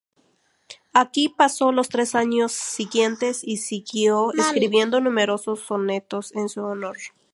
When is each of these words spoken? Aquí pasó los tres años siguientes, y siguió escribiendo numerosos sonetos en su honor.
Aquí 0.93 1.29
pasó 1.29 1.71
los 1.71 1.89
tres 1.89 2.15
años 2.15 2.53
siguientes, 2.53 3.41
y 3.43 3.57
siguió 3.57 4.33
escribiendo 4.33 4.99
numerosos 4.99 5.59
sonetos 5.59 6.33
en 6.33 6.49
su 6.49 6.61
honor. 6.63 6.97